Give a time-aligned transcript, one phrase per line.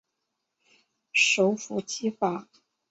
[1.13, 2.47] 首府基法。